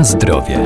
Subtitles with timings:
[0.00, 0.58] Na zdrowie.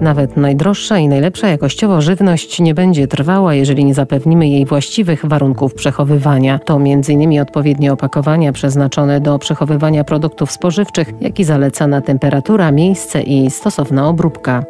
[0.00, 5.74] Nawet najdroższa i najlepsza jakościowo żywność nie będzie trwała, jeżeli nie zapewnimy jej właściwych warunków
[5.74, 6.58] przechowywania.
[6.58, 7.40] To m.in.
[7.40, 14.64] odpowiednie opakowania przeznaczone do przechowywania produktów spożywczych, jak i zalecana temperatura, miejsce i stosowna obróbka.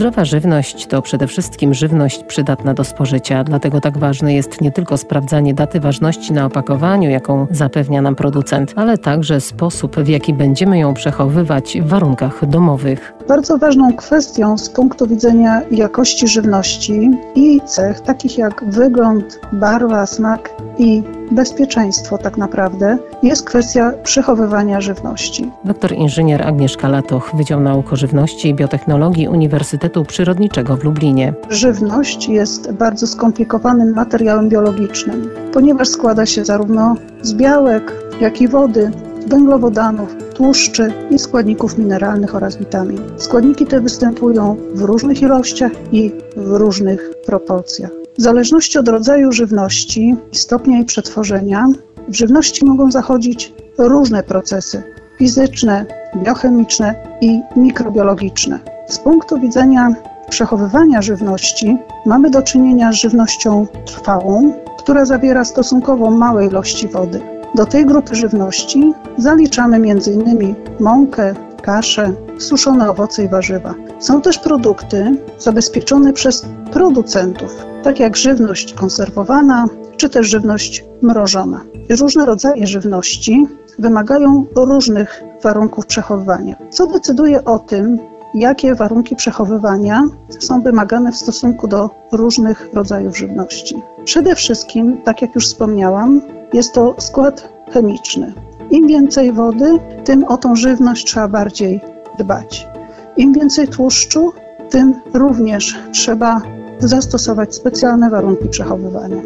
[0.00, 4.96] Zdrowa żywność to przede wszystkim żywność przydatna do spożycia, dlatego tak ważne jest nie tylko
[4.96, 10.78] sprawdzanie daty ważności na opakowaniu, jaką zapewnia nam producent, ale także sposób, w jaki będziemy
[10.78, 13.12] ją przechowywać w warunkach domowych.
[13.28, 20.50] Bardzo ważną kwestią z punktu widzenia jakości żywności i cech takich jak wygląd, barwa, smak
[20.80, 25.50] i bezpieczeństwo tak naprawdę jest kwestia przechowywania żywności.
[25.64, 31.34] Doktor inżynier Agnieszka Latoch, Wydział Nauk o Żywności i Biotechnologii Uniwersytetu Przyrodniczego w Lublinie.
[31.50, 38.90] Żywność jest bardzo skomplikowanym materiałem biologicznym, ponieważ składa się zarówno z białek, jak i wody,
[39.26, 42.98] węglowodanów, tłuszczy i składników mineralnych oraz witamin.
[43.16, 47.99] Składniki te występują w różnych ilościach i w różnych proporcjach.
[48.20, 51.66] W zależności od rodzaju żywności i stopnia jej przetworzenia,
[52.08, 54.82] w żywności mogą zachodzić różne procesy
[55.18, 58.58] fizyczne, biochemiczne i mikrobiologiczne.
[58.88, 59.94] Z punktu widzenia
[60.30, 67.20] przechowywania żywności mamy do czynienia z żywnością trwałą, która zawiera stosunkowo małe ilości wody.
[67.54, 70.54] Do tej grupy żywności zaliczamy m.in.
[70.80, 73.74] mąkę, kasze, suszone owoce i warzywa.
[74.00, 81.60] Są też produkty zabezpieczone przez producentów, tak jak żywność konserwowana czy też żywność mrożona.
[82.00, 83.46] Różne rodzaje żywności
[83.78, 87.98] wymagają różnych warunków przechowywania, co decyduje o tym,
[88.34, 93.82] jakie warunki przechowywania są wymagane w stosunku do różnych rodzajów żywności.
[94.04, 96.22] Przede wszystkim, tak jak już wspomniałam,
[96.52, 98.34] jest to skład chemiczny.
[98.70, 101.80] Im więcej wody, tym o tą żywność trzeba bardziej
[102.18, 102.69] dbać.
[103.16, 104.32] Im więcej tłuszczu,
[104.70, 106.42] tym również trzeba
[106.78, 109.22] zastosować specjalne warunki przechowywania.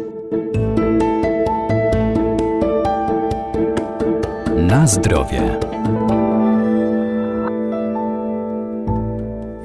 [4.67, 5.64] Na zdrowie.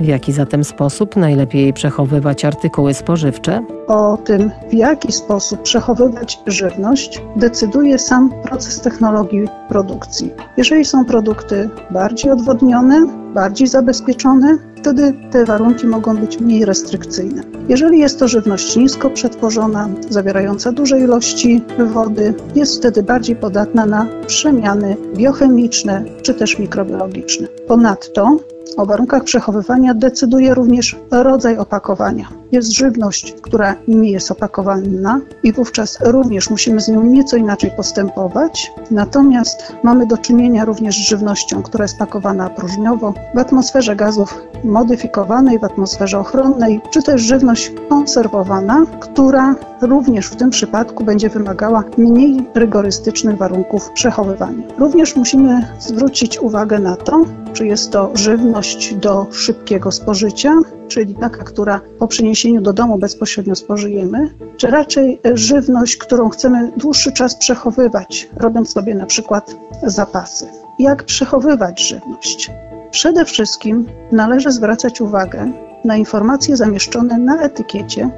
[0.00, 3.65] W jaki zatem sposób najlepiej przechowywać artykuły spożywcze?
[3.87, 10.31] O tym, w jaki sposób przechowywać żywność, decyduje sam proces technologii produkcji.
[10.56, 17.42] Jeżeli są produkty bardziej odwodnione, bardziej zabezpieczone, wtedy te warunki mogą być mniej restrykcyjne.
[17.68, 24.06] Jeżeli jest to żywność nisko przetworzona, zawierająca duże ilości wody, jest wtedy bardziej podatna na
[24.26, 27.46] przemiany biochemiczne czy też mikrobiologiczne.
[27.69, 28.36] Ponadto
[28.76, 32.39] o warunkach przechowywania decyduje również rodzaj opakowania.
[32.53, 38.72] Jest żywność, która nie jest opakowana i wówczas również musimy z nią nieco inaczej postępować.
[38.91, 45.59] Natomiast mamy do czynienia również z żywnością, która jest pakowana próżniowo w atmosferze gazów modyfikowanej,
[45.59, 52.47] w atmosferze ochronnej, czy też żywność konserwowana, która również w tym przypadku będzie wymagała mniej
[52.55, 54.62] rygorystycznych warunków przechowywania.
[54.78, 60.55] Również musimy zwrócić uwagę na to, czy jest to żywność do szybkiego spożycia,
[60.90, 67.12] czyli taka, która po przyniesieniu do domu bezpośrednio spożyjemy, czy raczej żywność, którą chcemy dłuższy
[67.12, 70.46] czas przechowywać, robiąc sobie na przykład zapasy.
[70.78, 72.50] Jak przechowywać żywność?
[72.90, 75.52] Przede wszystkim należy zwracać uwagę
[75.84, 78.10] na informacje zamieszczone na etykiecie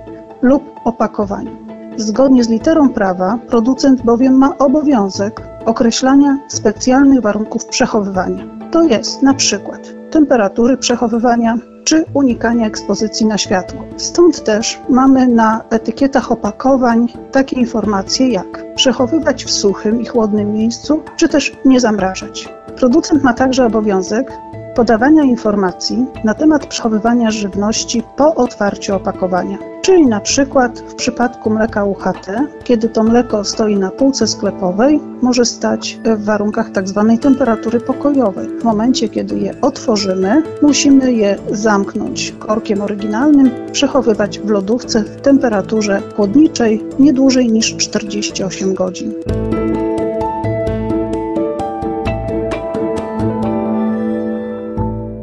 [0.43, 1.57] lub opakowaniu.
[1.97, 8.45] Zgodnie z literą prawa, producent bowiem ma obowiązek określania specjalnych warunków przechowywania.
[8.71, 13.85] To jest na przykład temperatury przechowywania czy unikania ekspozycji na światło.
[13.97, 21.03] Stąd też mamy na etykietach opakowań takie informacje jak przechowywać w suchym i chłodnym miejscu,
[21.17, 22.49] czy też nie zamrażać.
[22.77, 24.33] Producent ma także obowiązek
[24.75, 29.72] podawania informacji na temat przechowywania żywności po otwarciu opakowania.
[29.83, 32.27] Czyli na przykład w przypadku mleka UHT,
[32.65, 37.07] kiedy to mleko stoi na półce sklepowej, może stać w warunkach tzw.
[37.11, 38.49] Tak temperatury pokojowej.
[38.49, 46.03] W momencie, kiedy je otworzymy, musimy je zamknąć korkiem oryginalnym, przechowywać w lodówce w temperaturze
[46.17, 49.13] chłodniczej nie dłużej niż 48 godzin.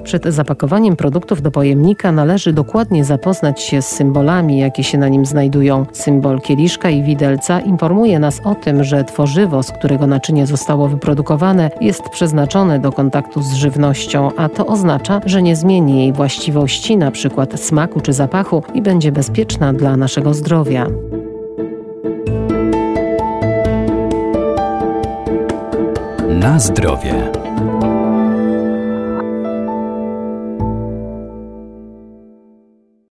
[0.10, 5.26] Przed zapakowaniem produktów do pojemnika należy dokładnie zapoznać się z symbolami, jakie się na nim
[5.26, 5.86] znajdują.
[5.92, 11.72] Symbol kieliszka i widelca informuje nas o tym, że tworzywo, z którego naczynie zostało wyprodukowane,
[11.82, 17.48] jest przeznaczone do kontaktu z żywnością, a to oznacza, że nie zmieni jej właściwości, np.
[17.56, 20.88] smaku czy zapachu i będzie bezpieczna dla naszego zdrowia.
[26.30, 27.39] Na zdrowie.